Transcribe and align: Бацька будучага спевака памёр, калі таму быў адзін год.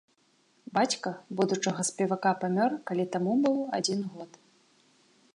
Бацька 0.75 1.09
будучага 1.41 1.81
спевака 1.89 2.31
памёр, 2.43 2.71
калі 2.91 3.05
таму 3.17 3.31
быў 3.43 3.57
адзін 3.81 4.01
год. 4.15 4.31